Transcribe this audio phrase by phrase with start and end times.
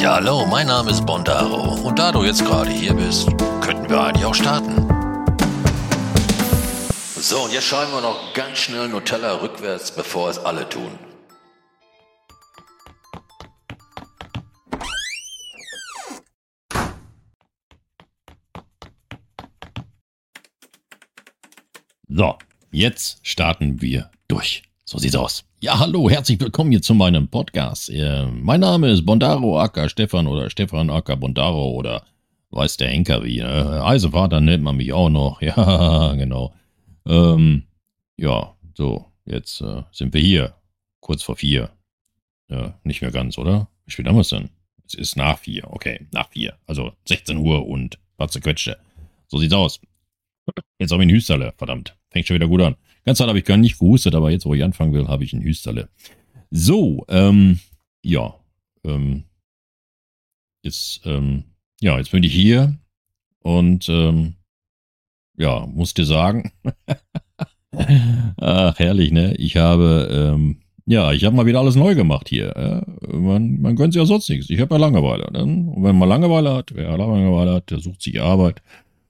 [0.00, 3.28] Ja, hallo, mein Name ist Bondaro und da du jetzt gerade hier bist,
[3.60, 4.88] könnten wir eigentlich auch starten.
[7.18, 10.98] So, und jetzt schreiben wir noch ganz schnell Nutella rückwärts, bevor es alle tun.
[22.08, 22.38] So,
[22.70, 24.62] jetzt starten wir durch.
[24.90, 25.44] So sieht's aus.
[25.60, 27.90] Ja, hallo, herzlich willkommen hier zu meinem Podcast.
[27.90, 32.04] Äh, mein Name ist Bondaro Acker Stefan oder Stefan Acker Bondaro oder
[32.50, 33.38] weiß der Henker wie.
[33.38, 35.40] Äh, Eisevater nennt man mich auch noch.
[35.42, 36.52] Ja, genau.
[37.06, 37.68] Ähm,
[38.16, 40.56] ja, so, jetzt äh, sind wir hier.
[40.98, 41.70] Kurz vor vier.
[42.48, 43.68] Ja, nicht mehr ganz, oder?
[43.84, 44.50] Wie spät haben wir es denn?
[44.84, 45.70] Es ist nach vier.
[45.70, 46.56] Okay, nach vier.
[46.66, 48.76] Also 16 Uhr und was zerquetschte.
[49.28, 49.80] So sieht's aus.
[50.80, 51.96] Jetzt habe ich einen Hüsterle, verdammt.
[52.10, 52.74] Fängt schon wieder gut an.
[53.04, 55.42] Ganz habe ich gar nicht gehustet, aber jetzt, wo ich anfangen will, habe ich einen
[55.42, 55.88] Hüsterle.
[56.50, 57.60] So, ähm,
[58.02, 58.34] ja,
[58.84, 59.24] ähm,
[60.62, 61.44] jetzt, ähm,
[61.80, 62.76] ja, jetzt bin ich hier
[63.40, 64.34] und, ähm,
[65.36, 66.52] ja, muss dir sagen,
[68.36, 69.34] ach, herrlich, ne?
[69.36, 72.52] Ich habe, ähm, ja, ich habe mal wieder alles neu gemacht hier.
[72.56, 72.82] Ja?
[73.16, 74.50] Man, man gönnt sich ja sonst nichts.
[74.50, 75.30] Ich habe ja Langeweile.
[75.32, 75.42] Ne?
[75.42, 78.60] Und wenn man Langeweile hat, wer Langeweile hat, der sucht sich Arbeit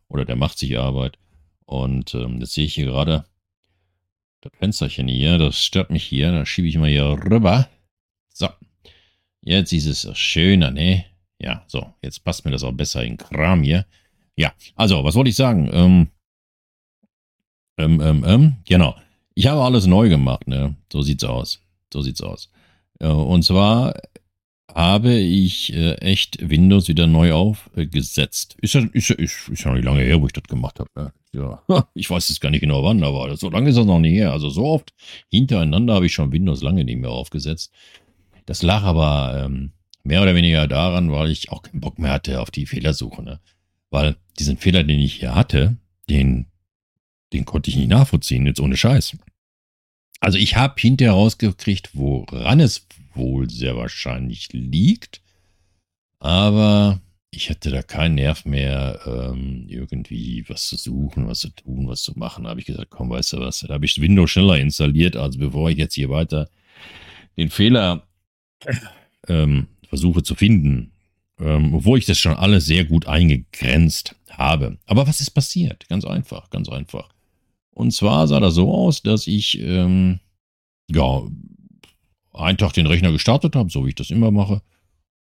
[0.08, 1.16] oder der macht sich Arbeit.
[1.64, 3.24] Und ähm, jetzt sehe ich hier gerade
[4.40, 7.68] das Fensterchen hier, das stört mich hier, da schiebe ich mal hier rüber.
[8.32, 8.48] So,
[9.42, 11.04] jetzt ist es schöner, ne?
[11.38, 13.86] Ja, so, jetzt passt mir das auch besser in Kram hier.
[14.36, 15.68] Ja, also, was wollte ich sagen?
[15.72, 16.08] Ähm,
[17.78, 18.96] ähm, ähm, ähm, genau.
[19.34, 20.76] Ich habe alles neu gemacht, ne?
[20.92, 21.60] So sieht's aus.
[21.92, 22.50] So sieht's aus.
[22.98, 23.94] Äh, und zwar
[24.74, 28.56] habe ich äh, echt Windows wieder neu aufgesetzt.
[28.60, 30.90] Ist ja, ist, ist, ist ja nicht lange her, wo ich das gemacht habe.
[30.94, 31.12] Ne?
[31.32, 31.62] Ja,
[31.94, 34.32] ich weiß es gar nicht genau wann, aber so lange ist das noch nicht her.
[34.32, 34.92] Also so oft
[35.30, 37.72] hintereinander habe ich schon Windows lange nicht mehr aufgesetzt.
[38.46, 42.40] Das lag aber ähm, mehr oder weniger daran, weil ich auch keinen Bock mehr hatte
[42.40, 43.22] auf die Fehlersuche.
[43.22, 43.40] Ne?
[43.90, 45.76] Weil diesen Fehler, den ich hier hatte,
[46.08, 46.46] den,
[47.32, 49.16] den konnte ich nicht nachvollziehen, jetzt ohne Scheiß.
[50.20, 55.22] Also ich habe hinterher rausgekriegt, woran es wohl sehr wahrscheinlich liegt.
[56.18, 61.88] Aber ich hatte da keinen Nerv mehr, ähm, irgendwie was zu suchen, was zu tun,
[61.88, 62.44] was zu machen.
[62.44, 65.38] Da habe ich gesagt, komm, weißt du was, da habe ich Windows schneller installiert, also
[65.38, 66.48] bevor ich jetzt hier weiter
[67.36, 68.08] den Fehler
[69.28, 70.92] ähm, versuche zu finden,
[71.38, 74.78] ähm, obwohl ich das schon alles sehr gut eingegrenzt habe.
[74.86, 75.88] Aber was ist passiert?
[75.88, 77.08] Ganz einfach, ganz einfach.
[77.70, 80.18] Und zwar sah das so aus, dass ich ähm,
[80.90, 81.22] ja
[82.32, 84.62] einen Tag den Rechner gestartet habe, so wie ich das immer mache.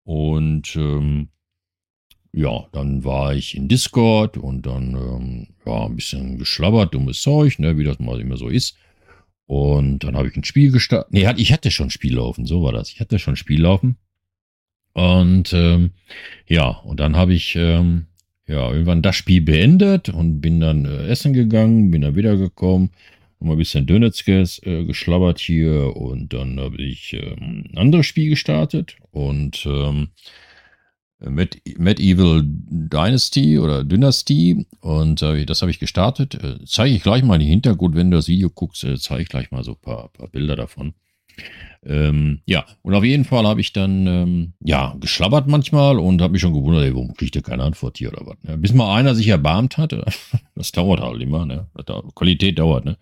[0.04, 1.28] Und ähm,
[2.32, 7.58] ja, dann war ich in Discord und dann ähm, ja ein bisschen geschlabbert, dummes Zeug,
[7.58, 8.76] ne, wie das mal immer so ist.
[9.46, 11.12] Und dann habe ich ein Spiel gestartet.
[11.12, 12.90] Nee, ich hatte schon Spiel laufen, so war das.
[12.90, 13.96] Ich hatte schon Spiel laufen.
[14.92, 15.92] Und ähm,
[16.46, 18.06] ja, und dann habe ich ähm,
[18.46, 22.90] ja irgendwann das Spiel beendet und bin dann äh, essen gegangen, bin dann wiedergekommen,
[23.40, 28.30] mal ein bisschen Dönetzkes äh, geschlabbert hier und dann habe ich ähm, ein anderes Spiel
[28.30, 30.08] gestartet und ähm,
[31.20, 36.34] Med Medieval Dynasty oder Dynasty und äh, das habe ich gestartet.
[36.34, 39.28] Äh, zeige ich gleich mal den Hintergrund, wenn du das Video guckst, äh, zeige ich
[39.28, 40.94] gleich mal so ein paar, paar Bilder davon.
[41.84, 46.32] Ähm, ja, und auf jeden Fall habe ich dann, ähm, ja, geschlabbert manchmal und habe
[46.32, 48.36] mich schon gewundert, ey, warum kriegt ihr keine Antwort hier oder was?
[48.42, 48.58] Ne?
[48.58, 49.92] Bis mal einer sich erbarmt hat,
[50.54, 51.68] das dauert halt immer, ne?
[52.14, 52.98] Qualität dauert, ne?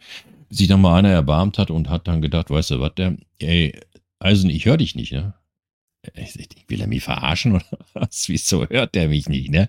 [0.49, 3.16] Bis sich dann mal einer erbarmt hat und hat dann gedacht, weißt du was, der,
[3.38, 3.78] ey,
[4.19, 5.34] Eisen, ich höre dich nicht, ne?
[6.15, 6.37] Ich,
[6.69, 7.65] will er mich verarschen oder
[7.97, 8.29] was?
[8.29, 9.69] Wieso hört der mich nicht, ne?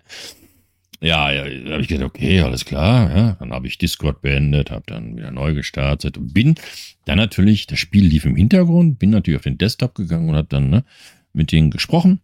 [0.99, 3.15] Ja, ja, habe ich gedacht, okay, alles klar.
[3.15, 6.55] Ja, dann habe ich Discord beendet, habe dann wieder neu gestartet und bin
[7.05, 10.47] dann natürlich, das Spiel lief im Hintergrund, bin natürlich auf den Desktop gegangen und habe
[10.49, 10.83] dann ne,
[11.33, 12.21] mit denen gesprochen.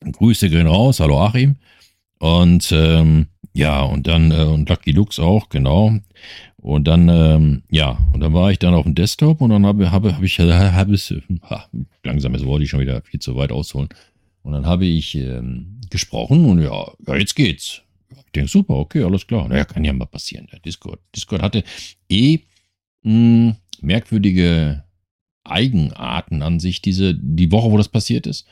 [0.00, 1.56] Grüße gehen raus, hallo Achim.
[2.18, 5.96] Und ähm, ja, und dann, äh, und Lucky Lux auch, genau.
[6.56, 9.92] Und dann, ähm, ja, und dann war ich dann auf dem Desktop und dann habe
[9.92, 11.68] habe, habe ich, habe es, ha,
[12.02, 13.88] langsam, jetzt wollte ich schon wieder viel zu weit ausholen.
[14.44, 17.80] Und dann habe ich ähm, gesprochen und ja, ja, jetzt geht's.
[18.10, 19.48] Ich denke, super, okay, alles klar.
[19.48, 20.46] Naja, kann ja mal passieren.
[20.52, 21.00] Der Discord.
[21.16, 21.64] Discord hatte
[22.08, 22.40] eh
[23.02, 24.84] mh, hm, merkwürdige
[25.44, 28.46] Eigenarten an sich, diese, die Woche, wo das passiert ist.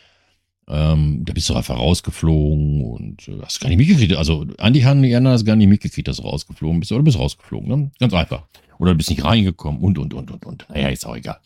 [0.68, 4.14] Ähm, da bist du einfach rausgeflogen und äh, hast gar nicht mitgekriegt.
[4.14, 6.92] Also, Andi Hanna hast gar nicht mitgekriegt, dass du rausgeflogen bist.
[6.92, 7.68] Oder bist rausgeflogen.
[7.68, 7.90] Ne?
[7.98, 8.46] Ganz einfach.
[8.78, 10.66] Oder du bist nicht reingekommen und, und, und, und, und.
[10.70, 11.38] Naja, ist auch egal.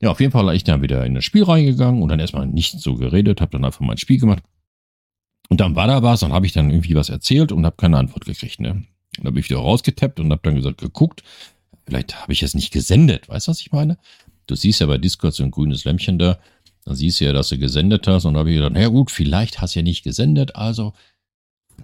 [0.00, 2.80] Ja, auf jeden Fall ich dann wieder in das Spiel reingegangen und dann erstmal nicht
[2.80, 4.42] so geredet, habe dann einfach mein Spiel gemacht.
[5.48, 7.96] Und dann war da was, dann habe ich dann irgendwie was erzählt und habe keine
[7.96, 8.60] Antwort gekriegt.
[8.60, 8.84] Ne?
[9.16, 11.22] Dann bin ich wieder rausgetappt und habe dann gesagt, geguckt,
[11.86, 13.28] vielleicht habe ich es nicht gesendet.
[13.28, 13.96] Weißt du, was ich meine?
[14.46, 16.38] Du siehst ja bei Discord so ein grünes Lämpchen da.
[16.84, 18.24] Dann siehst du ja, dass du gesendet hast.
[18.24, 20.92] Und dann habe ich gedacht, na gut, vielleicht hast du ja nicht gesendet, also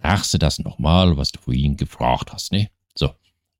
[0.01, 2.69] fragst du das nochmal, was du vorhin gefragt hast, ne?
[2.95, 3.11] So.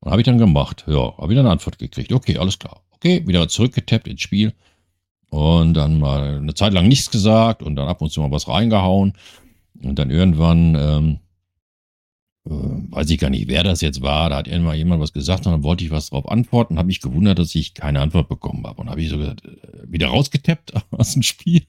[0.01, 0.85] Und habe ich dann gemacht.
[0.87, 2.13] Ja, habe ich dann eine Antwort gekriegt.
[2.13, 2.82] Okay, alles klar.
[3.03, 4.53] Okay, wieder zurückgetappt ins Spiel.
[5.29, 8.47] Und dann mal eine Zeit lang nichts gesagt und dann ab und zu mal was
[8.47, 9.15] reingehauen.
[9.83, 11.19] Und dann irgendwann, ähm,
[12.47, 15.47] äh, weiß ich gar nicht, wer das jetzt war, da hat irgendwann jemand was gesagt
[15.47, 18.65] und dann wollte ich was darauf antworten, habe mich gewundert, dass ich keine Antwort bekommen
[18.69, 18.81] habe.
[18.81, 19.35] Und habe ich so äh,
[19.85, 21.63] wieder rausgetappt aus dem Spiel.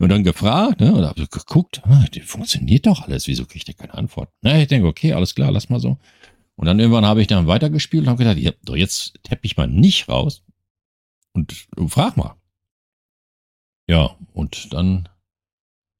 [0.00, 4.30] Und dann gefragt, ne, oder geguckt, ah, funktioniert doch alles, wieso kriegt der keine Antwort?
[4.42, 5.96] Na, ich denke, okay, alles klar, lass mal so.
[6.58, 9.56] Und dann irgendwann habe ich dann weitergespielt und habe gedacht, ja, doch jetzt tapp ich
[9.56, 10.42] mal nicht raus
[11.32, 12.34] und frag mal.
[13.86, 15.08] Ja, und dann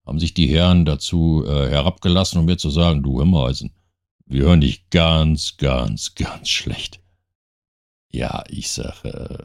[0.05, 3.71] haben sich die Herren dazu äh, herabgelassen, um mir zu sagen, du Himmeisen,
[4.27, 6.99] wir hören dich ganz, ganz, ganz schlecht.
[8.11, 9.45] Ja, ich sage, äh,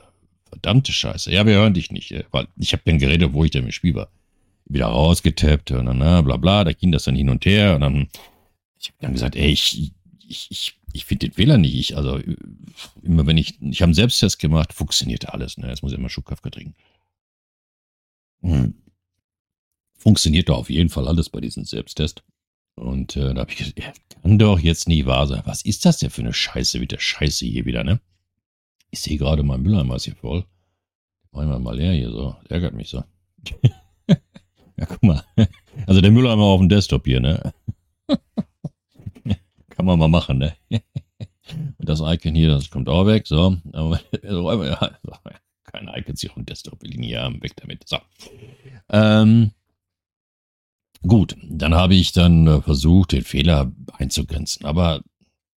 [0.50, 1.31] verdammte Scheiße.
[1.31, 3.71] Ja, wir hören dich nicht, äh, weil ich habe dann geredet, wo ich denn im
[3.71, 4.10] Spiel war.
[4.65, 7.81] Wieder rausgetappt und dann, na, bla bla, da ging das dann hin und her und
[7.81, 8.07] dann,
[8.80, 9.92] ich habe dann gesagt, ey, ich,
[10.27, 11.75] ich, ich, ich finde den Fehler nicht.
[11.75, 12.19] Ich, also,
[13.01, 16.09] immer wenn ich, ich habe einen Selbsttest gemacht, funktionierte alles, ne, jetzt muss ich immer
[16.09, 16.75] Schubkaffee trinken.
[18.41, 18.75] Hm.
[19.97, 22.23] Funktioniert doch auf jeden Fall alles bei diesem Selbsttest.
[22.75, 25.41] Und äh, da habe ich gesagt, ja, kann doch jetzt nie wahr sein.
[25.45, 27.99] Was ist das denn für eine Scheiße mit der Scheiße hier wieder, ne?
[28.89, 30.45] Ich sehe gerade, mein Mülleimer ist hier voll.
[31.31, 32.35] Wir mal leer hier so.
[32.49, 33.03] ärgert mich so.
[34.07, 35.23] ja, guck mal.
[35.87, 37.53] Also der Mülleimer auf dem Desktop hier, ne?
[39.83, 40.56] Kann man mal machen, ne?
[41.77, 43.27] Und das Icon hier, das kommt auch weg.
[43.27, 43.57] So.
[45.65, 47.44] Kein Icon hier auf dem Desktop will ich nie haben.
[47.44, 47.85] Weg damit.
[47.85, 47.97] So.
[48.88, 49.51] Ähm,
[51.01, 54.65] gut, dann habe ich dann äh, versucht, den Fehler einzugrenzen.
[54.65, 55.03] Aber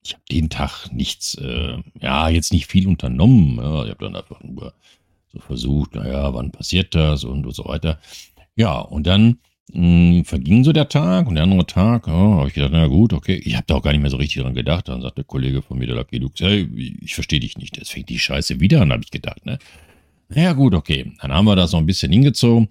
[0.03, 3.59] ich habe den Tag nichts, äh, ja, jetzt nicht viel unternommen.
[3.59, 4.75] Ja, ich habe dann einfach nur
[5.33, 8.01] so versucht, naja, wann passiert das und, und so weiter.
[8.57, 9.39] Ja, und dann
[9.73, 12.87] mh, hm, verging so der Tag und der andere Tag, ja, habe ich gedacht, na
[12.87, 14.89] gut, okay, ich habe da auch gar nicht mehr so richtig dran gedacht.
[14.89, 16.69] Dann sagt der Kollege von mir, der Lucky Lux, hey,
[17.01, 19.59] ich verstehe dich nicht, jetzt fängt die Scheiße wieder an, habe ich gedacht, ne?
[20.35, 22.69] Ja gut, okay, dann haben wir das noch ein bisschen hingezogen.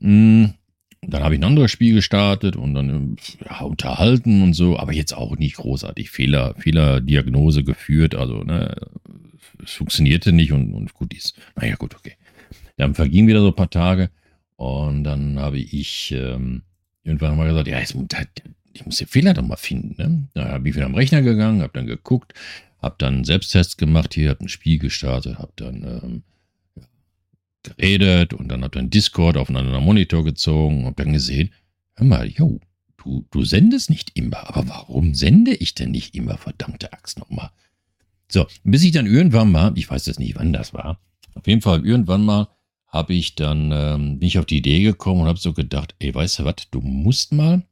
[0.00, 0.54] Hm,
[1.00, 5.12] dann habe ich ein anderes Spiel gestartet und dann ja, unterhalten und so, aber jetzt
[5.16, 8.16] auch nicht großartig Fehler, Fehlerdiagnose geführt.
[8.16, 8.74] Also, ne,
[9.62, 11.38] es funktionierte nicht und, und gut ist.
[11.54, 12.14] Naja, gut, okay.
[12.76, 14.10] Dann vergingen wieder so ein paar Tage
[14.58, 16.62] und dann habe ich ähm,
[17.04, 17.96] irgendwann mal gesagt, ja, jetzt,
[18.72, 19.94] ich muss den Fehler doch mal finden.
[19.96, 20.28] Ne?
[20.34, 22.34] Da habe ich wieder am Rechner gegangen, habe dann geguckt,
[22.82, 26.22] habe dann Selbsttests gemacht hier, habe ein Spiel gestartet, habe dann ähm,
[27.62, 31.54] geredet und dann hat er einen Discord auf einen anderen Monitor gezogen und dann gesehen,
[31.94, 32.58] hör mal, yo,
[32.96, 37.50] du, du sendest nicht immer, aber warum sende ich denn nicht immer, verdammte Axt nochmal?
[38.26, 40.98] So, bis ich dann irgendwann mal, ich weiß jetzt nicht, wann das war,
[41.34, 42.48] auf jeden Fall irgendwann mal
[42.88, 46.14] habe ich dann, ähm, bin ich auf die Idee gekommen und habe so gedacht, ey,
[46.14, 47.62] weißt du was, du musst mal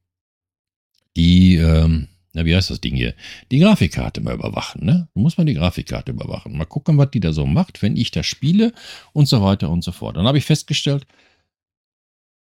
[1.17, 3.15] die, ähm, na, wie heißt das Ding hier?
[3.51, 5.09] Die Grafikkarte mal überwachen, ne?
[5.15, 6.57] Du musst mal die Grafikkarte überwachen.
[6.59, 8.75] Mal gucken, was die da so macht, wenn ich das spiele
[9.15, 10.19] und so weiter und so fort.
[10.19, 11.07] Dann habe ich festgestellt,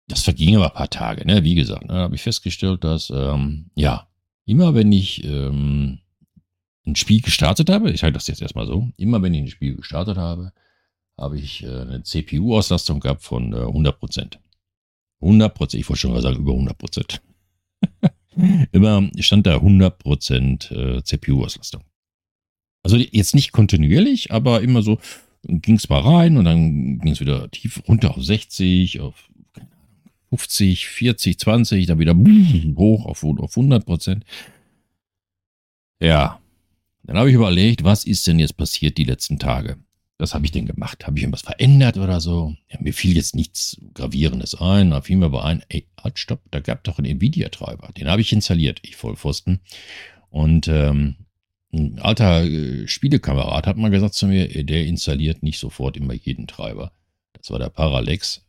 [0.06, 1.43] das verging aber ein paar Tage, ne?
[1.43, 1.88] Wie gesagt, ne?
[1.88, 4.06] dann habe ich festgestellt, dass, ähm, ja,
[4.44, 5.99] immer wenn ich ähm,
[6.87, 9.75] ein Spiel gestartet habe, ich halte das jetzt erstmal so, immer wenn ich ein Spiel
[9.75, 10.53] gestartet habe,
[11.23, 14.39] habe ich äh, eine CPU-Auslastung gehabt von äh, 100%.
[15.23, 17.21] 100%, ich wollte schon mal sagen, über 100%.
[18.73, 21.85] immer stand da 100% äh, CPU-Auslastung.
[22.82, 24.99] Also jetzt nicht kontinuierlich, aber immer so
[25.44, 29.29] ging es mal rein und dann ging es wieder tief runter auf 60, auf
[30.31, 32.17] 50, 40, 20, dann wieder
[32.77, 34.23] hoch auf, auf 100%
[36.01, 36.41] Ja,
[37.05, 39.79] dann habe ich überlegt, was ist denn jetzt passiert die letzten Tage?
[40.22, 41.05] Was habe ich denn gemacht?
[41.05, 42.55] Habe ich irgendwas verändert oder so?
[42.70, 44.91] Ja, mir fiel jetzt nichts Gravierendes ein.
[44.91, 47.91] Da fiel mir aber ein, ey, halt, stopp, da gab doch einen Nvidia-Treiber.
[47.96, 49.58] Den habe ich installiert, ich Vollpfosten.
[50.31, 51.17] Und ähm,
[51.72, 56.46] ein alter äh, Spielekamerad hat mal gesagt zu mir, der installiert nicht sofort immer jeden
[56.46, 56.93] Treiber.
[57.32, 58.46] Das war der Parallax.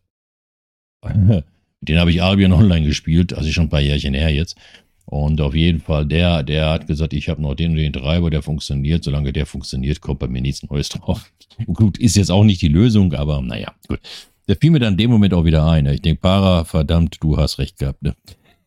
[1.81, 4.57] Den habe ich Albion Online gespielt, also schon ein paar Jährchen her jetzt.
[5.05, 8.29] Und auf jeden Fall, der, der hat gesagt, ich habe noch den und den Treiber,
[8.29, 9.03] der funktioniert.
[9.03, 11.31] Solange der funktioniert, kommt bei mir nichts Neues drauf.
[11.67, 13.99] gut, ist jetzt auch nicht die Lösung, aber naja, gut.
[14.47, 15.85] Der fiel mir dann in dem Moment auch wieder ein.
[15.85, 18.01] Ich denke, Para, verdammt, du hast recht gehabt.
[18.01, 18.13] Ne?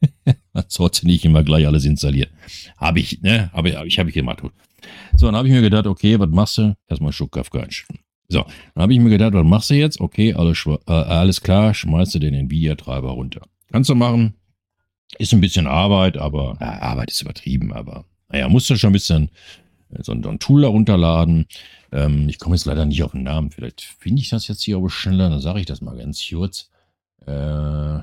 [0.52, 2.30] Man sollte nicht immer gleich alles installieren.
[2.78, 3.50] Habe ich, ne?
[3.52, 4.42] Aber ich habe ich gemacht.
[5.16, 6.76] So, dann habe ich mir gedacht, okay, was machst du?
[6.88, 8.00] Erstmal Schuckkafka einstellen.
[8.28, 10.00] So, dann habe ich mir gedacht, was machst du jetzt?
[10.00, 13.42] Okay, alles, äh, alles klar, schmeißt du den Nvidia-Treiber runter.
[13.70, 14.34] Kannst du machen,
[15.18, 18.92] ist ein bisschen Arbeit, aber ja, Arbeit ist übertrieben, aber naja, musst du schon ein
[18.92, 19.30] bisschen
[19.90, 21.46] äh, so ein, Tool herunterladen.
[21.92, 23.50] Ähm, ich komme jetzt leider nicht auf den Namen.
[23.50, 26.70] Vielleicht finde ich das jetzt hier aber schneller, dann sage ich das mal ganz kurz.
[27.26, 28.00] Äh,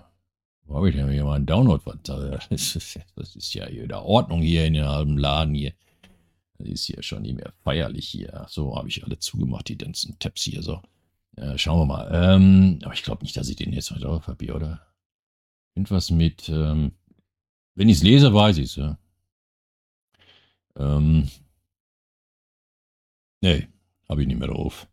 [0.65, 1.83] wo habe ich denn hier mal einen Download?
[2.03, 5.74] Das ist, das ist ja hier der Ordnung hier in dem Laden hier.
[6.57, 8.45] Das ist hier schon nicht mehr feierlich hier.
[8.50, 10.81] So habe ich alle zugemacht, die ganzen Tabs hier so.
[11.36, 12.10] Äh, schauen wir mal.
[12.13, 14.81] Ähm, aber ich glaube nicht, dass ich den jetzt mit auf habe, oder?
[15.75, 16.92] Irgendwas mit, ähm,
[17.75, 18.98] wenn ich es lese, weiß ich es, ja.
[20.77, 21.30] Ähm,
[23.42, 23.68] nee,
[24.10, 24.88] habe ich nicht mehr drauf.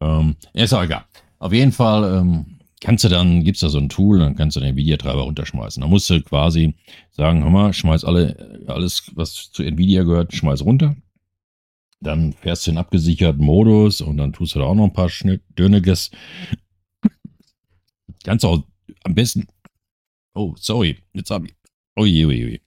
[0.00, 1.04] Ähm, ist auch egal.
[1.38, 4.56] Auf jeden Fall ähm, kannst du dann, gibt es da so ein Tool, dann kannst
[4.56, 5.80] du den Nvidia-Treiber runterschmeißen.
[5.80, 6.74] Da musst du quasi
[7.10, 10.96] sagen, hör mal, schmeiß alle, alles, was zu Nvidia gehört, schmeiß runter.
[12.00, 15.08] Dann fährst du in abgesicherten Modus und dann tust du da auch noch ein paar
[15.08, 16.10] Schnitt, Dönniges.
[18.24, 18.62] Kannst auch
[19.04, 19.46] am besten,
[20.34, 21.54] oh, sorry, jetzt habe ich,
[22.06, 22.60] je, oh je.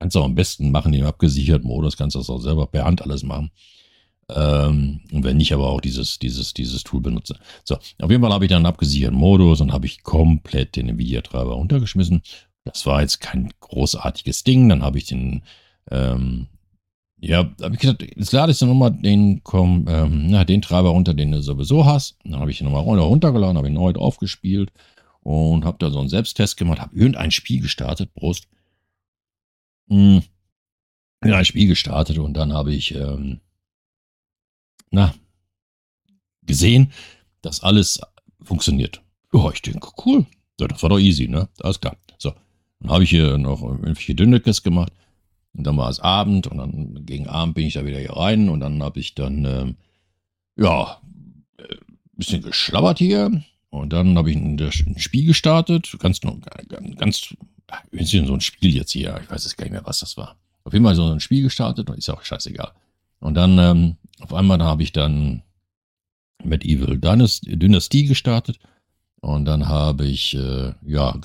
[0.00, 2.84] Kannst du auch am besten machen im abgesicherten Modus, kannst du das auch selber per
[2.84, 3.52] Hand alles machen.
[4.28, 7.38] Ähm, und wenn nicht, aber auch dieses, dieses, dieses Tool benutze.
[7.64, 10.88] So, auf jeden Fall habe ich dann einen abgesicherten Modus und habe ich komplett den
[10.88, 12.22] Nvidia-Treiber runtergeschmissen.
[12.64, 14.68] Das war jetzt kein großartiges Ding.
[14.68, 15.42] Dann habe ich den,
[15.90, 16.46] ähm,
[17.20, 20.90] ja, habe ich gesagt, jetzt lade ich dann nochmal den, komm, ähm, na, den Treiber
[20.90, 22.16] runter, den du sowieso hast.
[22.24, 24.72] Dann habe ich ihn nochmal runtergeladen, habe ihn neu aufgespielt
[25.22, 28.48] und habe da so einen Selbsttest gemacht, habe irgendein Spiel gestartet, Brust.
[29.88, 30.22] Hm,
[31.24, 33.40] ja, ein Spiel gestartet und dann habe ich, ähm,
[34.90, 35.14] na,
[36.42, 36.92] gesehen,
[37.40, 38.00] dass alles
[38.42, 39.02] funktioniert.
[39.32, 40.26] Ja, ich denke, cool.
[40.56, 41.48] Das war doch easy, ne?
[41.60, 41.96] Alles klar.
[42.18, 42.34] So,
[42.80, 44.92] dann habe ich hier noch irgendwelche Dünnekes gemacht.
[45.54, 48.48] Und dann war es Abend und dann gegen Abend bin ich da wieder hier rein
[48.48, 49.76] und dann habe ich dann, ähm,
[50.56, 51.76] ja, ein äh,
[52.14, 53.42] bisschen geschlabbert hier.
[53.72, 55.96] Und dann habe ich ein, ein, Spiel gestartet.
[55.98, 56.44] Ganz, ganz,
[56.98, 57.34] ganz,
[57.90, 59.18] so ein Spiel jetzt hier.
[59.22, 60.36] Ich weiß jetzt gar nicht mehr, was das war.
[60.64, 61.88] Auf jeden Fall so ein Spiel gestartet.
[61.88, 62.72] Ist auch scheißegal.
[63.20, 65.42] Und dann ähm, auf einmal habe ich dann
[66.44, 68.58] mit Evil Dynasty gestartet.
[69.22, 71.18] Und dann habe ich, äh, ja,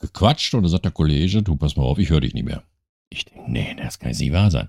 [0.00, 2.62] gequatscht und da sagt der Kollege, du pass mal auf, ich höre dich nicht mehr.
[3.10, 4.68] Ich denke, nee, das kann jetzt nicht wahr sein.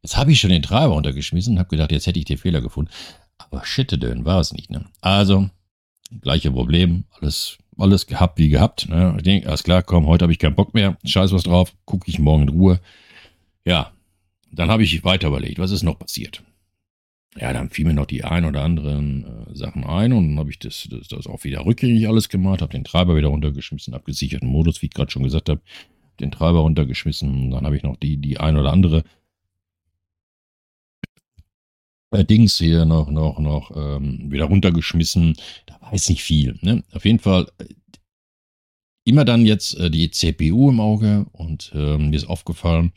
[0.00, 2.60] Jetzt habe ich schon den Treiber untergeschmissen und habe gedacht, jetzt hätte ich den Fehler
[2.60, 2.92] gefunden.
[3.36, 4.70] Aber shittedön war es nicht.
[4.70, 4.84] Ne?
[5.00, 5.50] Also,
[6.20, 8.88] gleiche Problem, alles, alles gehabt wie gehabt.
[8.88, 9.14] Ne?
[9.16, 10.96] Ich denke, alles klar, komm, heute habe ich keinen Bock mehr.
[11.04, 12.80] Scheiß was drauf, gucke ich morgen in Ruhe.
[13.64, 13.92] Ja,
[14.52, 16.42] dann habe ich weiter überlegt, was ist noch passiert.
[17.38, 20.50] Ja, dann fiel mir noch die ein oder anderen äh, Sachen ein und dann habe
[20.50, 24.48] ich das, das, das, auch wieder rückgängig alles gemacht, habe den Treiber wieder runtergeschmissen, abgesicherten
[24.48, 25.60] Modus, wie ich gerade schon gesagt habe,
[26.18, 27.50] den Treiber runtergeschmissen.
[27.50, 29.04] Dann habe ich noch die, die ein oder andere
[32.10, 35.36] äh, Dings hier noch, noch, noch ähm, wieder runtergeschmissen.
[35.90, 36.58] Weiß nicht viel.
[36.62, 36.82] Ne?
[36.92, 37.66] Auf jeden Fall äh,
[39.04, 42.92] immer dann jetzt äh, die CPU im Auge und äh, mir ist aufgefallen,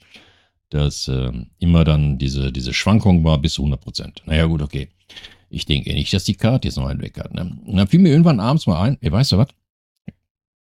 [0.69, 4.23] dass äh, immer dann diese, diese Schwankung war bis zu 100 Prozent.
[4.25, 4.89] Naja, gut, okay.
[5.49, 7.33] Ich denke nicht, dass die Karte jetzt noch einen weg hat.
[7.33, 7.57] Ne?
[7.65, 9.49] Und dann fiel mir irgendwann abends mal ein, ey, weißt du was?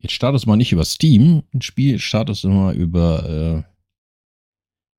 [0.01, 3.65] Jetzt startest du mal nicht über Steam ein Spiel, startest du mal über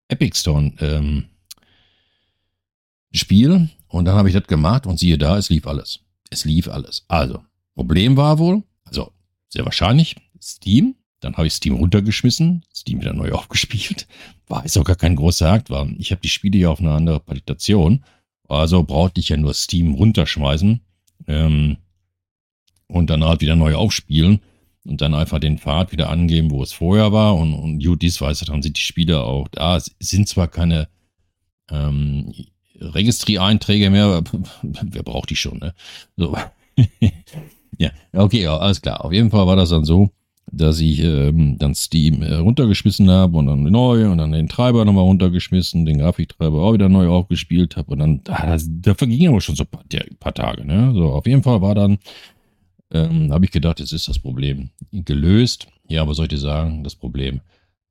[0.09, 1.25] äh, Epic Store ähm,
[3.13, 3.69] Spiel.
[3.87, 6.01] Und dann habe ich das gemacht und siehe da, es lief alles.
[6.29, 7.05] Es lief alles.
[7.07, 7.43] Also,
[7.75, 9.11] Problem war wohl, also
[9.49, 14.07] sehr wahrscheinlich, Steam dann habe ich Steam runtergeschmissen, Steam wieder neu aufgespielt.
[14.47, 15.87] War ist auch gar kein großer Akt, war.
[15.97, 18.03] Ich habe die Spiele ja auf eine andere Palitation.
[18.47, 20.81] Also brauchte ich ja nur Steam runterschmeißen
[21.27, 21.77] ähm,
[22.87, 24.39] und dann halt wieder neu aufspielen
[24.85, 27.35] und dann einfach den Pfad wieder angeben, wo es vorher war.
[27.35, 29.77] Und, und gut, weiß, dann sind die Spiele auch da.
[29.77, 30.87] Es sind zwar keine
[31.69, 32.33] ähm,
[32.79, 34.23] Registriereinträge mehr,
[34.61, 35.73] wer braucht die schon, ne?
[36.17, 36.35] So.
[37.77, 39.03] ja, okay, ja, alles klar.
[39.03, 40.11] Auf jeden Fall war das dann so
[40.51, 44.85] dass ich ähm, dann Steam äh, runtergeschmissen habe und dann neu und dann den Treiber
[44.85, 49.41] nochmal runtergeschmissen, den Grafiktreiber auch wieder neu aufgespielt habe und dann, da, da vergingen aber
[49.41, 50.91] schon so ein paar, ein paar, Tage, ne?
[50.93, 51.99] So, auf jeden Fall war dann,
[52.91, 55.67] ähm, habe ich gedacht, jetzt ist das Problem gelöst.
[55.87, 57.41] Ja, aber soll ich sagen, das Problem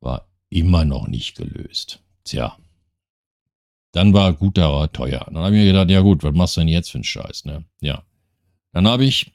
[0.00, 2.00] war immer noch nicht gelöst.
[2.24, 2.56] Tja.
[3.92, 5.24] Dann war gut da teuer.
[5.26, 7.44] Dann habe ich mir gedacht, ja gut, was machst du denn jetzt für einen Scheiß,
[7.44, 7.64] ne?
[7.80, 8.02] Ja.
[8.72, 9.32] Dann habe ich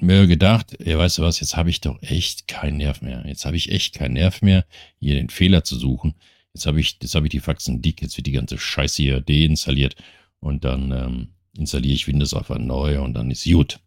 [0.00, 3.24] mir gedacht, ey, weißt du was, jetzt habe ich doch echt keinen Nerv mehr.
[3.26, 4.64] Jetzt habe ich echt keinen Nerv mehr,
[5.00, 6.14] hier den Fehler zu suchen.
[6.54, 9.20] Jetzt habe ich, jetzt habe ich die Faxen dick, jetzt wird die ganze Scheiße hier
[9.20, 9.96] deinstalliert
[10.40, 13.80] und dann ähm, installiere ich Windows einfach neu und dann ist gut.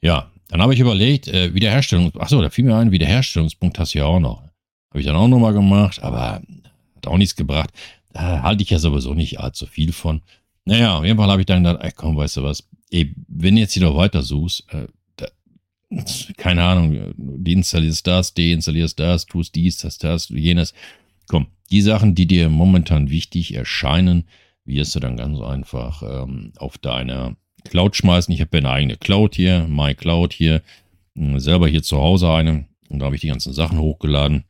[0.00, 3.98] Ja, dann habe ich überlegt, äh, Wiederherstellung, achso, da fiel mir ein, Wiederherstellungspunkt hast du
[3.98, 4.42] ja auch noch.
[4.90, 6.42] Habe ich dann auch nochmal gemacht, aber
[6.96, 7.70] hat auch nichts gebracht.
[8.12, 10.22] Da halte ich ja sowieso nicht allzu viel von.
[10.64, 13.56] Naja, auf jeden Fall habe ich dann gedacht, ey, komm, weißt du was, ey, wenn
[13.56, 14.86] du jetzt hier noch weiter suchst, äh,
[16.36, 20.74] keine Ahnung, deinstallierst das, deinstallierst das, tust dies, das, das, jenes.
[21.28, 24.24] Komm, die Sachen, die dir momentan wichtig erscheinen,
[24.64, 28.32] wirst du dann ganz einfach ähm, auf deine Cloud schmeißen.
[28.32, 30.62] Ich habe eine eigene Cloud hier, MyCloud hier,
[31.16, 32.66] hm, selber hier zu Hause eine.
[32.88, 34.44] Und da habe ich die ganzen Sachen hochgeladen.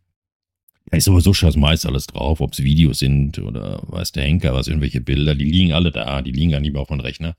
[0.93, 4.53] Ist sowieso schon das meiste alles drauf, ob es Videos sind oder weiß der Henker,
[4.53, 7.35] was irgendwelche Bilder, die liegen alle da, die liegen gar nicht mehr auf dem Rechner.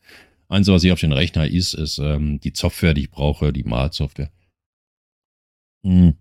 [0.50, 3.64] Eins, was ich auf dem Rechner ist, ist ähm, die Software, die ich brauche, die
[3.64, 4.32] Malsoftware.
[5.84, 6.16] Hm.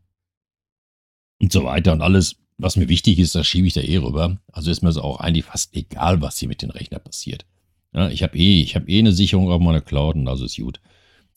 [1.41, 4.39] Und so weiter und alles, was mir wichtig ist, das schiebe ich da eh rüber.
[4.53, 7.47] Also ist mir so auch eigentlich fast egal, was hier mit den Rechnern passiert.
[7.95, 10.57] Ja, ich habe eh, ich habe eh eine Sicherung auf meiner Cloud und also ist
[10.57, 10.81] gut.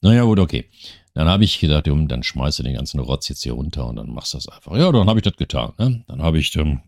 [0.01, 0.65] Naja, gut, okay.
[1.15, 4.33] Dann habe ich gedacht, dann schmeiße den ganzen Rotz jetzt hier runter und dann machst
[4.33, 4.75] du das einfach.
[4.75, 5.73] Ja, dann habe ich das getan.
[5.77, 6.03] Ne?
[6.07, 6.81] Dann habe ich ähm,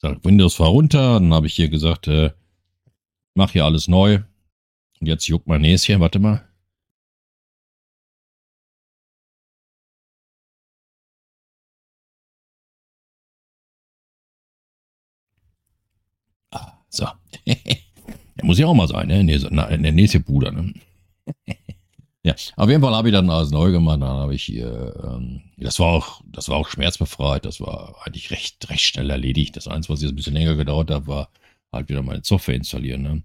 [0.00, 1.14] gesagt, Windows fahr runter.
[1.14, 2.30] Dann habe ich hier gesagt, äh,
[3.34, 4.20] mach hier alles neu.
[5.00, 6.00] Und jetzt juckt mein Näschen.
[6.00, 6.48] Warte mal.
[16.52, 17.06] Ah, so.
[17.46, 19.24] Der muss ja auch mal sein, ne?
[19.26, 20.72] Der nächste Bruder, ne?
[22.22, 24.02] Ja, auf jeden Fall habe ich dann alles neu gemacht.
[24.02, 27.46] Dann habe ich hier, ähm, das war auch, das war auch schmerzbefreit.
[27.46, 29.56] Das war eigentlich recht, recht schnell erledigt.
[29.56, 31.30] Das Einzige, was jetzt ein bisschen länger gedauert hat, war
[31.72, 33.02] halt wieder meine Software installieren.
[33.02, 33.22] Ne?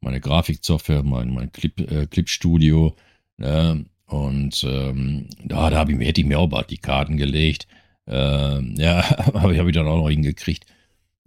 [0.00, 2.94] Meine Grafiksoftware, mein, mein Clip, äh, Clipstudio.
[3.38, 3.86] Ne?
[4.06, 7.66] Und ähm, da, da habe ich mir, hätte ich mir auch bald die Karten gelegt.
[8.06, 10.66] Ähm, ja, aber ich habe ich dann auch noch hingekriegt.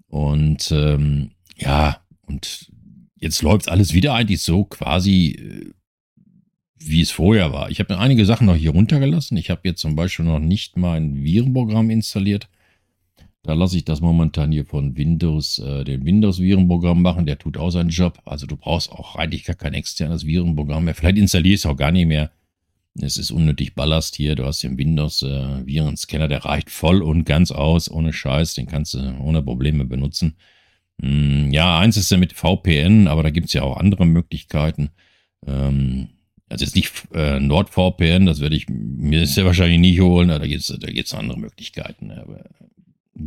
[0.08, 2.72] Und ähm, ja, und
[3.16, 5.74] jetzt läuft alles wieder eigentlich so quasi äh,
[6.80, 7.70] wie es vorher war.
[7.70, 9.38] Ich habe einige Sachen noch hier runtergelassen.
[9.38, 12.50] Ich habe jetzt zum Beispiel noch nicht mein Virenprogramm installiert.
[13.44, 17.26] Da lasse ich das momentan hier von Windows, äh, den Windows-Virenprogramm machen.
[17.26, 18.20] Der tut auch seinen Job.
[18.26, 20.96] Also du brauchst auch eigentlich gar kein externes Virenprogramm mehr.
[20.96, 22.32] Vielleicht installierst du auch gar nicht mehr.
[23.00, 24.36] Es ist unnötig Ballast hier.
[24.36, 28.56] Du hast den Windows-Virenscanner, äh, der reicht voll und ganz aus, ohne Scheiß.
[28.56, 30.36] Den kannst du ohne Probleme benutzen.
[31.02, 34.90] Hm, ja, eins ist ja mit VPN, aber da gibt es ja auch andere Möglichkeiten.
[35.46, 36.10] Ähm,
[36.50, 40.62] also jetzt nicht äh, NordVPN, das werde ich mir sehr wahrscheinlich nicht holen, da gibt
[40.62, 42.12] es da gibt's andere Möglichkeiten.
[42.12, 42.44] Aber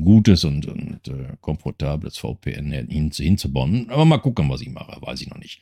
[0.02, 3.90] gutes und, und äh, komfortables VPN hin, hinzubauen.
[3.90, 5.60] Aber mal gucken, was ich mache, weiß ich noch nicht.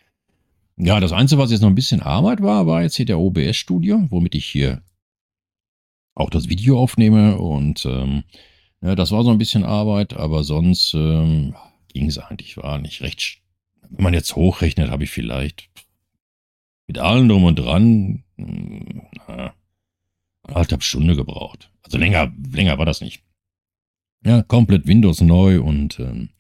[0.77, 4.07] Ja, das Einzige, was jetzt noch ein bisschen Arbeit war, war jetzt hier der OBS-Studio,
[4.11, 4.83] womit ich hier
[6.15, 7.39] auch das Video aufnehme.
[7.39, 8.23] Und ähm,
[8.81, 11.55] ja, das war so ein bisschen Arbeit, aber sonst ähm,
[11.93, 13.41] ging es eigentlich, war nicht recht.
[13.91, 15.68] Wenn man jetzt hochrechnet, habe ich vielleicht
[16.89, 19.53] mit allem drum und dran, hm, na,
[20.43, 21.71] anderthalb Stunde gebraucht.
[21.83, 23.23] Also länger, länger war das nicht.
[24.25, 26.31] Ja, komplett Windows neu und ähm,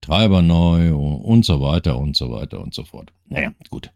[0.00, 3.12] Treiber neu und so weiter und so weiter und so fort.
[3.28, 3.92] Naja, gut.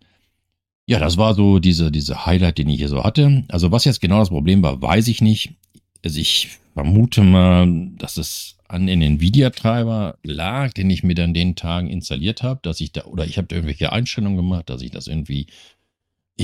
[0.87, 3.45] Ja, das war so diese, diese Highlight, den ich hier so hatte.
[3.49, 5.55] Also was jetzt genau das Problem war, weiß ich nicht.
[6.05, 11.57] Also ich vermute mal, dass es an den Nvidia-Treiber lag, den ich mir dann den
[11.57, 14.91] Tagen installiert habe, dass ich da, oder ich habe da irgendwelche Einstellungen gemacht, dass ich
[14.91, 15.47] das irgendwie,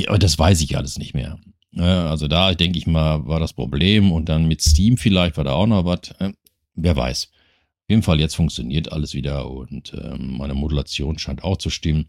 [0.06, 1.38] aber das weiß ich alles nicht mehr.
[1.76, 5.52] Also da denke ich mal, war das Problem und dann mit Steam vielleicht war da
[5.52, 6.32] auch noch was, äh,
[6.74, 7.30] wer weiß.
[7.32, 12.06] Auf jeden Fall jetzt funktioniert alles wieder und ähm, meine Modulation scheint auch zu stimmen.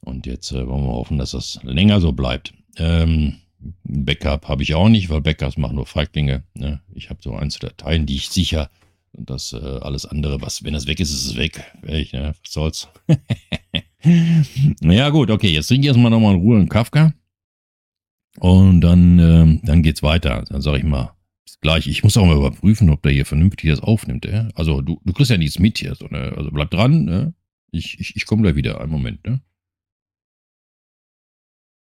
[0.00, 2.54] Und jetzt äh, wollen wir hoffen, dass das länger so bleibt.
[2.76, 3.36] Ähm,
[3.84, 6.42] Backup habe ich auch nicht, weil Backups machen nur Feiglinge.
[6.54, 6.80] Ne?
[6.92, 8.70] Ich habe so einzelne Dateien, die ich sicher
[9.12, 11.62] und das äh, alles andere, was, wenn es weg ist, ist es weg.
[11.86, 12.34] Ich, ne?
[12.42, 12.88] Was soll's?
[14.82, 17.12] ja, gut, okay, jetzt trinke ich erstmal nochmal in Ruhe einen Kafka.
[18.38, 20.44] Und dann, ähm, dann geht's weiter.
[20.48, 21.14] Dann sage ich mal,
[21.62, 21.86] gleich.
[21.86, 24.26] Ich muss auch mal überprüfen, ob der hier vernünftig das aufnimmt.
[24.26, 24.48] Ja?
[24.54, 25.94] Also du, du kriegst ja nichts mit hier.
[25.94, 26.34] So, ne?
[26.36, 27.04] Also bleib dran.
[27.04, 27.34] Ne?
[27.70, 28.80] Ich, ich, ich komme gleich wieder.
[28.80, 29.26] Einen Moment.
[29.26, 29.40] Ne?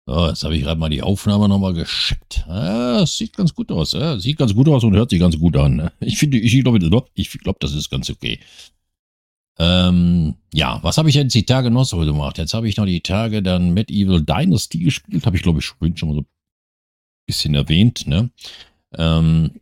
[0.07, 2.45] So, jetzt habe ich gerade mal die Aufnahme nochmal geschickt.
[2.47, 3.93] Ah, sieht ganz gut aus.
[3.93, 4.19] Ja?
[4.19, 5.77] Sieht ganz gut aus und hört sich ganz gut an.
[5.77, 5.93] Ne?
[6.01, 6.79] Ich finde, ich glaube,
[7.15, 8.39] ich glaub, das ist ganz okay.
[9.59, 12.39] Ähm, ja, was habe ich jetzt die Tage noch so gemacht?
[12.39, 15.25] Jetzt habe ich noch die Tage dann Medieval Dynasty gespielt.
[15.25, 16.27] Habe ich, glaube ich, schon, schon mal so ein
[17.27, 18.07] bisschen erwähnt.
[18.07, 18.31] Ne?
[18.97, 19.53] Ähm,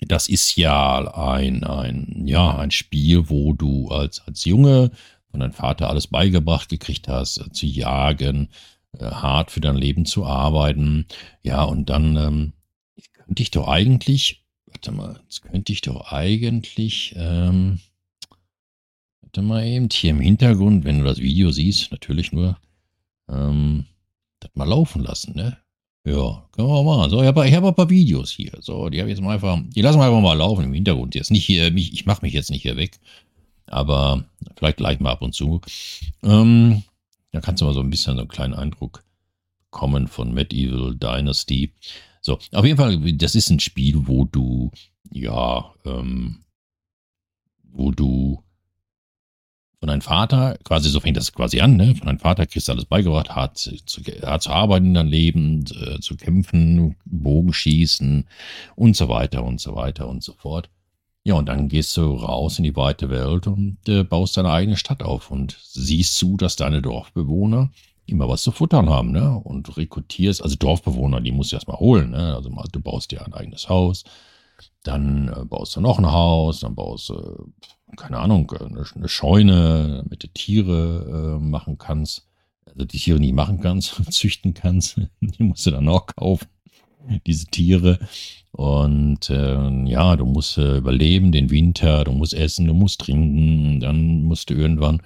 [0.00, 4.92] das ist ja ein, ein, ja, ein Spiel, wo du als, als Junge
[5.30, 8.48] von deinem Vater alles beigebracht gekriegt hast, äh, zu jagen,
[8.98, 11.06] hart für dein Leben zu arbeiten.
[11.42, 12.52] Ja, und dann ähm,
[13.12, 17.80] könnte ich doch eigentlich, warte mal, jetzt könnte ich doch eigentlich, ähm,
[19.22, 22.58] warte mal eben, hier im Hintergrund, wenn du das Video siehst, natürlich nur,
[23.28, 23.86] ähm,
[24.40, 25.58] das mal laufen lassen, ne?
[26.04, 27.10] Ja, können wir mal.
[27.10, 28.52] So, ich habe hab ein paar Videos hier.
[28.60, 31.14] So, die habe ich jetzt mal einfach, die lassen wir einfach mal laufen im Hintergrund.
[31.14, 32.98] Jetzt nicht hier, mich, ich mache mich jetzt nicht hier weg,
[33.66, 34.24] aber
[34.56, 35.60] vielleicht gleich mal ab und zu.
[36.22, 36.82] Ähm,
[37.32, 39.04] da kannst du mal so ein bisschen so einen kleinen Eindruck
[39.70, 41.72] bekommen von Medieval Dynasty.
[42.20, 44.70] So, auf jeden Fall, das ist ein Spiel, wo du,
[45.10, 46.44] ja, ähm,
[47.62, 48.42] wo du
[49.78, 51.94] von deinem Vater, quasi so fängt das quasi an, ne?
[51.94, 53.72] Von deinem Vater kriegst du alles beigebracht, hart zu,
[54.22, 58.26] hart zu arbeiten in deinem Leben, äh, zu kämpfen, Bogenschießen
[58.76, 60.68] und so weiter und so weiter und so fort.
[61.30, 64.76] Ja, und dann gehst du raus in die weite Welt und äh, baust deine eigene
[64.76, 67.70] Stadt auf und siehst zu, dass deine Dorfbewohner
[68.06, 69.38] immer was zu futtern haben, ne?
[69.38, 72.34] Und rekrutierst, also Dorfbewohner, die musst du erstmal holen, ne?
[72.34, 74.02] Also du baust dir ein eigenes Haus,
[74.82, 79.08] dann äh, baust du noch ein Haus, dann baust du, äh, keine Ahnung, eine, eine,
[79.08, 82.26] Scheune, damit du Tiere äh, machen kannst.
[82.66, 86.48] Also die Tiere nicht machen kannst, züchten kannst, die musst du dann auch kaufen,
[87.24, 88.00] diese Tiere.
[88.52, 93.80] Und äh, ja, du musst äh, überleben den Winter, du musst essen, du musst trinken,
[93.80, 95.00] dann musst du irgendwann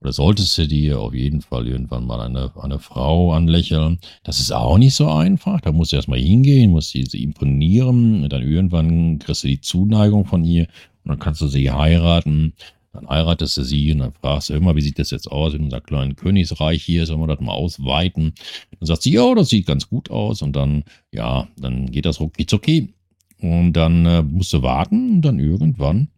[0.00, 3.98] oder solltest du dir auf jeden Fall irgendwann mal eine, eine Frau anlächeln.
[4.24, 5.60] Das ist auch nicht so einfach.
[5.60, 8.22] Da musst du erstmal hingehen, musst sie, sie imponieren.
[8.22, 10.68] Und dann irgendwann kriegst du die Zuneigung von ihr
[11.04, 12.54] und dann kannst du sie heiraten.
[12.92, 15.62] Dann heiratest du sie und dann fragst du immer, wie sieht das jetzt aus in
[15.64, 17.06] unser kleinen Königsreich hier?
[17.06, 18.34] Sollen wir das mal ausweiten?
[18.78, 20.42] Dann sagt sie, ja, das sieht ganz gut aus.
[20.42, 22.92] Und dann, ja, dann geht das rucki zucki.
[23.38, 26.08] Und dann äh, musst du warten und dann irgendwann,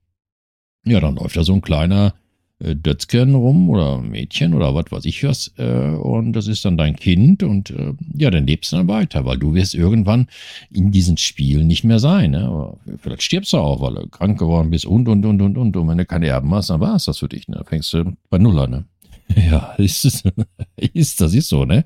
[0.85, 2.14] ja, dann läuft da so ein kleiner
[2.62, 5.53] äh, Dötzchen rum oder Mädchen oder was weiß ich was.
[5.57, 9.25] Äh, und das ist dann dein Kind und äh, ja, dann lebst du dann weiter,
[9.25, 10.29] weil du wirst irgendwann
[10.70, 12.33] in diesen Spielen nicht mehr sein.
[12.33, 12.77] Ne?
[12.98, 15.77] Vielleicht stirbst du auch, weil du krank geworden bist und, und, und, und, und.
[15.77, 17.48] Und wenn du keine Erben hast, dann war es das für dich.
[17.48, 17.57] Ne?
[17.57, 18.70] Dann fängst du bei Null an.
[18.70, 18.85] Ne?
[19.51, 20.22] Ja, ist, es,
[20.77, 21.85] ist, das ist so, ne?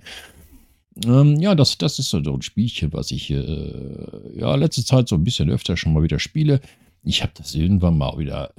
[1.04, 5.14] Ähm, ja, das, das ist so ein Spielchen, was ich äh, ja letzte Zeit so
[5.14, 6.60] ein bisschen öfter schon mal wieder spiele.
[7.04, 8.52] Ich habe das irgendwann mal wieder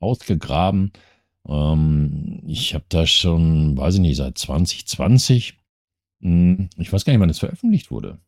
[0.00, 0.92] ausgegraben
[1.48, 5.54] ähm, ich habe da schon, weiß ich nicht, seit 2020.
[6.20, 8.18] Hm, ich weiß gar nicht, wann es veröffentlicht wurde.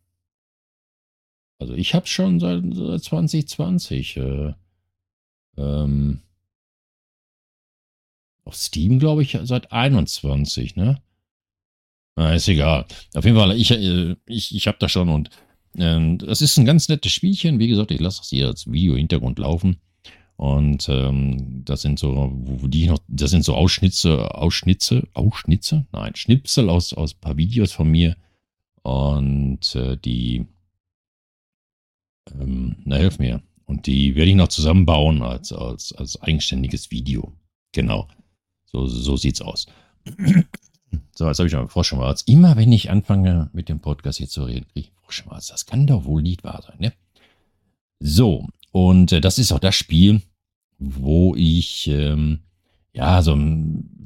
[1.58, 4.16] Also ich habe schon seit, seit 2020.
[4.18, 4.54] Äh,
[5.56, 6.22] ähm,
[8.44, 11.02] auf Steam, glaube ich, seit 21, ne?
[12.16, 12.86] Na, ist egal.
[13.14, 15.30] Auf jeden Fall, ich, äh, ich, ich habe da schon und
[15.76, 17.58] äh, das ist ein ganz nettes Spielchen.
[17.58, 19.80] Wie gesagt, ich lasse das hier als Video-Hintergrund laufen.
[20.38, 26.14] Und ähm, das sind so, wo die noch, das sind so Ausschnitze, Ausschnitze, Ausschnitze, nein,
[26.14, 28.16] Schnipsel aus, aus ein paar Videos von mir.
[28.82, 30.46] Und äh, die,
[32.32, 33.42] ähm, na hilf mir.
[33.64, 37.32] Und die werde ich noch zusammenbauen als, als, als eigenständiges Video.
[37.72, 38.06] Genau.
[38.64, 39.66] So, so sieht's aus.
[41.14, 42.22] So, jetzt habe ich noch Froschschmalz.
[42.22, 45.48] Immer wenn ich anfange mit dem Podcast hier zu reden, kriege ich Froschschmalz.
[45.48, 46.94] Das kann doch wohl nicht wahr sein, ne?
[48.00, 50.22] So, und äh, das ist auch das Spiel,
[50.78, 52.40] wo ich ähm,
[52.92, 53.36] ja so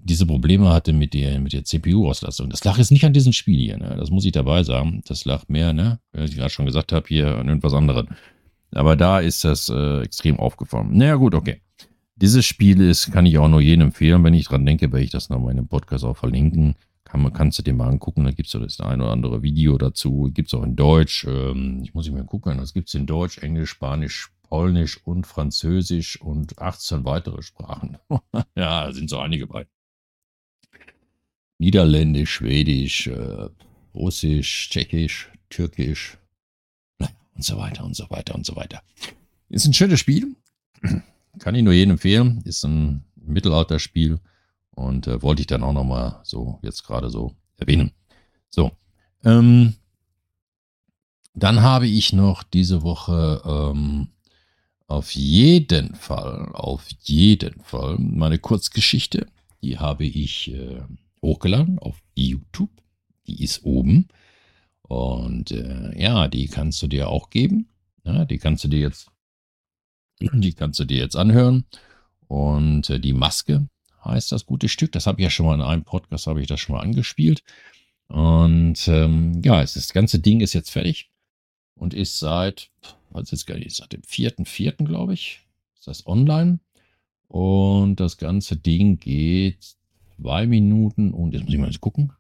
[0.05, 2.51] diese Probleme hatte mit der, mit der CPU-Auslastung.
[2.51, 3.95] Das lag jetzt nicht an diesem Spiel hier, ne?
[3.97, 5.03] Das muss ich dabei sagen.
[5.07, 8.09] Das lag mehr, ne, wie ich gerade schon gesagt habe, hier an irgendwas anderem.
[8.75, 10.97] Aber da ist das äh, extrem aufgefallen.
[10.97, 11.61] Naja, gut, okay.
[12.17, 14.25] Dieses Spiel ist, kann ich auch nur jedem empfehlen.
[14.25, 16.75] Wenn ich dran denke, werde ich das noch in dem Podcast auch verlinken.
[17.05, 18.25] Kann, kannst du dir mal angucken.
[18.25, 20.31] Da gibt es das ein oder andere Video dazu.
[20.33, 21.27] Gibt es auch in Deutsch.
[21.29, 22.59] Ähm, ich muss ich mal gucken.
[22.59, 27.97] Das gibt es in Deutsch, Englisch, Spanisch, Polnisch und Französisch und 18 weitere Sprachen.
[28.55, 29.67] ja, sind so einige bei.
[31.57, 33.49] Niederländisch, Schwedisch, äh,
[33.95, 36.19] Russisch, Tschechisch, Türkisch
[36.99, 38.83] und so weiter und so weiter und so weiter.
[39.49, 40.37] Ist ein schönes Spiel.
[41.39, 42.43] Kann ich nur jedem empfehlen.
[42.45, 44.21] Ist ein Mittelalterspiel
[44.73, 47.93] und äh, wollte ich dann auch nochmal so jetzt gerade so erwähnen.
[48.51, 48.73] So.
[49.25, 49.77] Ähm,
[51.33, 54.12] dann habe ich noch diese Woche ähm,
[54.93, 59.27] auf jeden Fall, auf jeden Fall meine Kurzgeschichte.
[59.63, 60.83] Die habe ich äh,
[61.23, 62.71] hochgeladen auf YouTube.
[63.27, 64.09] Die ist oben.
[64.83, 67.71] Und äh, ja, die kannst du dir auch geben.
[68.05, 69.09] Ja, die kannst du dir jetzt,
[70.21, 71.65] die kannst du dir jetzt anhören.
[72.29, 73.67] Und äh, die Maske
[74.05, 74.93] heißt das gute Stück.
[74.93, 77.43] Das habe ich ja schon mal in einem Podcast, habe ich das schon mal angespielt.
[78.09, 81.12] Und ähm, ja, es das ganze Ding ist jetzt fertig
[81.83, 82.71] und ist seit
[83.15, 85.41] weiß jetzt gar nicht, seit dem 4.4., glaube ich,
[85.77, 86.61] ist das online.
[87.29, 89.77] Und das ganze Ding geht
[90.17, 92.13] zwei Minuten und jetzt muss ich mal gucken.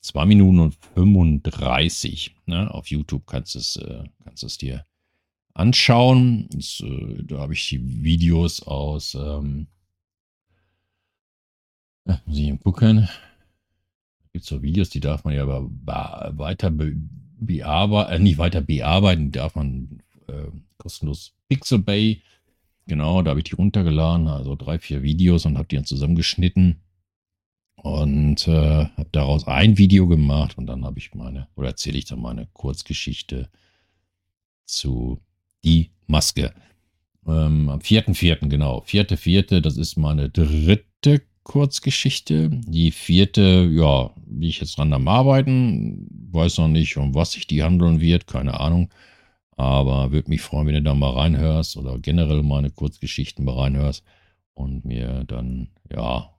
[0.00, 2.34] Zwei Minuten und 35.
[2.46, 2.72] Ne?
[2.72, 4.86] Auf YouTube kannst du es, äh, kannst es dir
[5.52, 6.48] anschauen.
[6.50, 9.14] Das, äh, da habe ich die Videos aus.
[9.14, 9.66] Ähm,
[12.24, 12.96] muss ich mal gucken.
[12.96, 15.68] Da gibt es so Videos, die darf man ja aber
[16.38, 16.70] weiter
[17.40, 22.22] bearbeiten, äh, nicht weiter bearbeiten, darf man äh, kostenlos Pixelbay.
[22.86, 26.82] Genau, da habe ich die runtergeladen, also drei, vier Videos und habe die dann zusammengeschnitten
[27.76, 32.04] und äh, habe daraus ein Video gemacht und dann habe ich meine, oder erzähle ich
[32.04, 33.48] dann meine Kurzgeschichte
[34.66, 35.20] zu
[35.64, 36.54] Die Maske.
[37.26, 38.82] Ähm, am 4.4., genau.
[38.86, 42.50] 4.4., das ist meine dritte Kurzgeschichte.
[42.50, 46.06] Die vierte, ja, wie ich jetzt dran am Arbeiten.
[46.30, 48.90] Weiß noch nicht, um was sich die handeln wird, keine Ahnung.
[49.56, 54.04] Aber würde mich freuen, wenn du da mal reinhörst oder generell meine Kurzgeschichten mal reinhörst
[54.54, 56.30] und mir dann, ja,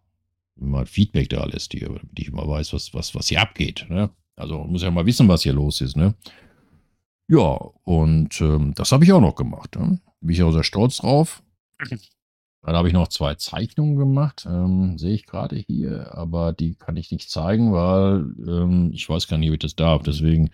[0.55, 3.85] mal Feedback da lässt hier, damit ich mal weiß, was, was, was hier abgeht.
[3.89, 4.09] Ne?
[4.35, 5.95] Also muss ja mal wissen, was hier los ist.
[5.95, 6.15] Ne?
[7.27, 9.75] Ja, und ähm, das habe ich auch noch gemacht.
[9.75, 9.99] Ne?
[10.21, 11.43] Bin ich auch sehr stolz drauf.
[12.63, 16.95] Dann habe ich noch zwei Zeichnungen gemacht, ähm, sehe ich gerade hier, aber die kann
[16.95, 20.03] ich nicht zeigen, weil ähm, ich weiß gar nicht, ob ich das darf.
[20.03, 20.51] Deswegen,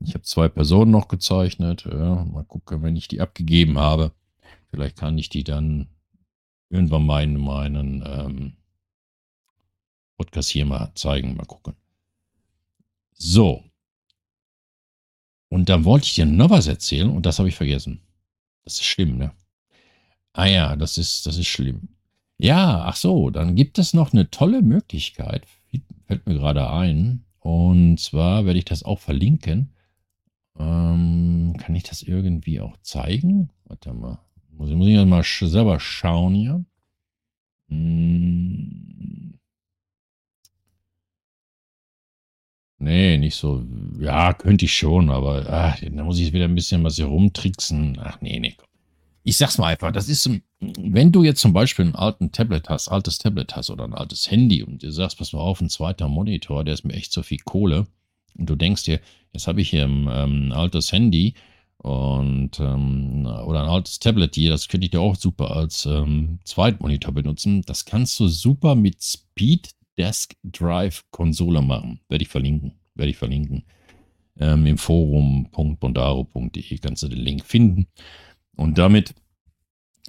[0.00, 1.84] ich habe zwei Personen noch gezeichnet.
[1.86, 4.12] Äh, mal gucken, wenn ich die abgegeben habe.
[4.70, 5.88] Vielleicht kann ich die dann
[6.70, 8.56] irgendwann in meinen ähm,
[10.16, 11.36] Podcast hier mal zeigen.
[11.36, 11.74] Mal gucken.
[13.14, 13.64] So.
[15.48, 18.00] Und dann wollte ich dir noch was erzählen und das habe ich vergessen.
[18.64, 19.32] Das ist schlimm, ne?
[20.36, 21.88] Ah ja, das ist, das ist schlimm.
[22.38, 25.46] Ja, ach so, dann gibt es noch eine tolle Möglichkeit,
[26.06, 27.24] fällt mir gerade ein.
[27.40, 29.70] Und zwar werde ich das auch verlinken.
[30.58, 33.50] Ähm, kann ich das irgendwie auch zeigen?
[33.64, 34.18] Warte mal.
[34.52, 36.64] Muss, muss ich mal selber schauen hier.
[37.70, 39.38] Hm.
[42.78, 43.64] Nee, nicht so.
[43.98, 47.98] Ja, könnte ich schon, aber ach, da muss ich wieder ein bisschen was hier rumtricksen.
[48.00, 48.65] Ach nee, nee, komm
[49.26, 52.86] ich sag's mal einfach, das ist, wenn du jetzt zum Beispiel einen alten Tablet hast,
[52.86, 56.06] altes Tablet hast oder ein altes Handy und du sagst, pass mal auf, ein zweiter
[56.06, 57.88] Monitor, der ist mir echt zu viel Kohle.
[58.38, 59.00] Und du denkst dir,
[59.32, 61.34] jetzt habe ich hier ein ähm, altes Handy
[61.78, 66.38] und ähm, oder ein altes Tablet hier, das könnte ich dir auch super als ähm,
[66.44, 67.62] Zweitmonitor benutzen.
[67.66, 71.98] Das kannst du super mit Speed Desk Drive Konsole machen.
[72.08, 72.74] Werde ich verlinken.
[72.94, 73.64] Werde ich verlinken.
[74.38, 77.88] Ähm, Im Forum.bondaro.de kannst du den Link finden.
[78.56, 79.14] Und damit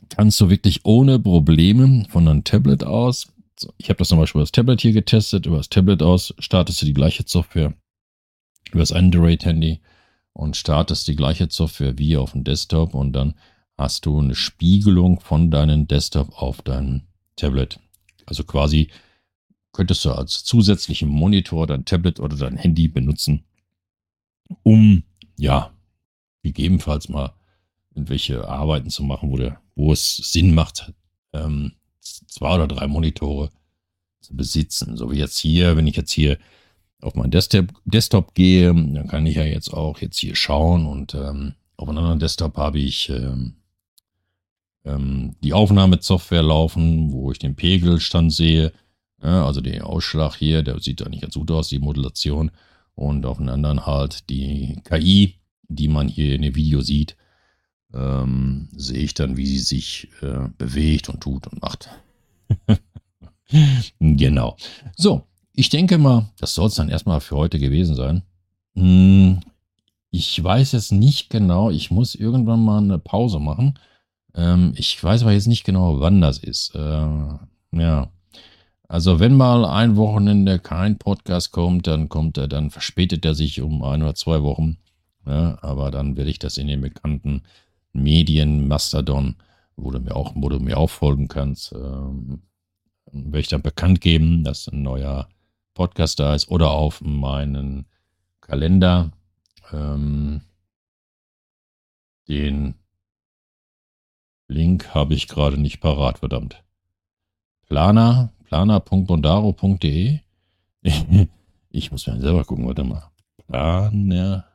[0.09, 3.33] kannst du wirklich ohne Probleme von einem Tablet aus,
[3.77, 6.81] ich habe das zum Beispiel über das Tablet hier getestet, über das Tablet aus startest
[6.81, 7.73] du die gleiche Software
[8.71, 9.81] über das Android-Handy
[10.33, 13.33] und startest die gleiche Software wie auf dem Desktop und dann
[13.77, 17.03] hast du eine Spiegelung von deinem Desktop auf deinem
[17.35, 17.79] Tablet.
[18.25, 18.89] Also quasi
[19.71, 23.45] könntest du als zusätzlichen Monitor dein Tablet oder dein Handy benutzen,
[24.63, 25.03] um
[25.37, 25.71] ja
[26.43, 27.36] gegebenenfalls mal
[27.97, 30.93] irgendwelche Arbeiten zu machen, wo, der, wo es Sinn macht,
[31.33, 33.49] ähm, zwei oder drei Monitore
[34.21, 34.95] zu besitzen.
[34.95, 36.37] So wie jetzt hier, wenn ich jetzt hier
[37.01, 41.15] auf meinen Desktop, Desktop gehe, dann kann ich ja jetzt auch jetzt hier schauen und
[41.15, 43.55] ähm, auf einem anderen Desktop habe ich ähm,
[44.85, 48.73] ähm, die Aufnahmesoftware laufen, wo ich den Pegelstand sehe,
[49.23, 52.51] ja, also den Ausschlag hier, der sieht da nicht ganz gut aus, die Modulation.
[52.93, 55.35] Und auf einem anderen halt die KI,
[55.67, 57.15] die man hier in dem Video sieht
[57.93, 61.89] ähm, sehe ich dann, wie sie sich äh, bewegt und tut und macht.
[63.99, 64.57] genau.
[64.95, 65.23] So,
[65.53, 68.23] ich denke mal, das soll es dann erstmal für heute gewesen sein.
[68.75, 69.39] Hm,
[70.11, 73.79] ich weiß jetzt nicht genau, ich muss irgendwann mal eine Pause machen.
[74.35, 76.75] Ähm, ich weiß aber jetzt nicht genau, wann das ist.
[76.75, 77.07] Äh,
[77.71, 78.11] ja.
[78.87, 83.61] Also wenn mal ein Wochenende kein Podcast kommt, dann kommt er, dann verspätet er sich
[83.61, 84.77] um ein oder zwei Wochen.
[85.25, 87.41] Ja, aber dann werde ich das in den bekannten
[87.97, 89.35] Medien, Mastodon,
[89.75, 92.43] wo du mir auch, wo du mir auch folgen kannst, ähm,
[93.11, 95.29] werde ich dann bekannt geben, dass ein neuer
[95.73, 97.85] Podcast da ist oder auf meinen
[98.41, 99.11] Kalender.
[99.71, 100.41] Ähm,
[102.27, 102.75] den
[104.47, 106.63] Link habe ich gerade nicht parat, verdammt.
[107.67, 110.19] Planer, planer.bondaro.de.
[111.69, 113.11] ich muss mir selber gucken, warte mal.
[113.45, 114.45] Planer.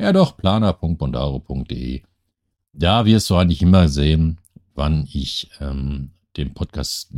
[0.00, 2.02] Ja doch, planer.bondaro.de.
[2.76, 4.38] Da wirst du eigentlich immer sehen,
[4.74, 7.12] wann ich ähm, den Podcast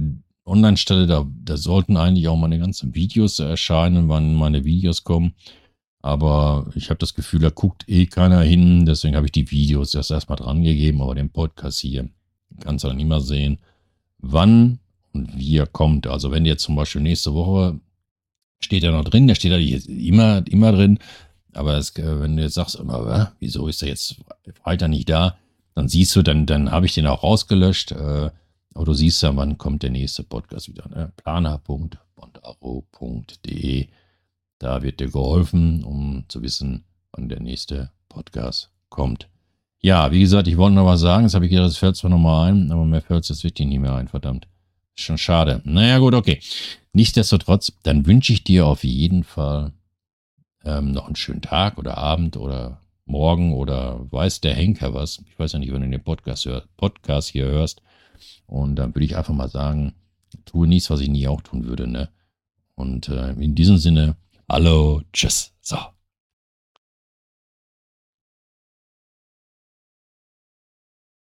[0.44, 1.06] online stelle.
[1.06, 5.34] Da, da sollten eigentlich auch meine ganzen Videos erscheinen, wann meine Videos kommen.
[6.02, 8.86] Aber ich habe das Gefühl, da guckt eh keiner hin.
[8.86, 11.02] Deswegen habe ich die Videos erst erstmal dran gegeben.
[11.02, 12.08] Aber den Podcast hier
[12.60, 13.58] kannst du dann immer sehen,
[14.18, 14.78] wann
[15.12, 16.06] und wie er kommt.
[16.06, 17.80] Also wenn jetzt zum Beispiel nächste Woche
[18.60, 20.98] steht er noch drin, der steht da immer, immer drin.
[21.54, 24.16] Aber es, äh, wenn du jetzt sagst, immer, wieso ist er jetzt
[24.64, 25.38] weiter nicht da?
[25.76, 27.92] Dann siehst du, dann, dann habe ich den auch rausgelöscht.
[27.92, 28.30] Äh,
[28.74, 30.88] aber du siehst ja, wann kommt der nächste Podcast wieder.
[30.88, 31.12] Ne?
[31.16, 33.88] Planer.bondaro.de.
[34.58, 39.28] Da wird dir geholfen, um zu wissen, wann der nächste Podcast kommt.
[39.78, 41.24] Ja, wie gesagt, ich wollte noch was sagen.
[41.24, 43.68] Jetzt habe ich gedacht, das fällt zwar nochmal ein, aber mir fällt es jetzt wirklich
[43.68, 44.48] nicht mehr ein, verdammt.
[44.96, 45.60] Ist schon schade.
[45.64, 46.40] Naja, gut, okay.
[46.94, 49.72] Nichtsdestotrotz, dann wünsche ich dir auf jeden Fall
[50.64, 55.22] ähm, noch einen schönen Tag oder Abend oder morgen oder weiß der Henker was.
[55.28, 57.82] Ich weiß ja nicht, wenn du den Podcast, hör, Podcast hier hörst.
[58.46, 59.94] Und dann würde ich einfach mal sagen,
[60.44, 61.86] tue nichts, was ich nie auch tun würde.
[61.86, 62.10] Ne?
[62.74, 64.16] Und äh, in diesem Sinne,
[64.48, 65.54] hallo, tschüss.
[65.60, 65.95] So.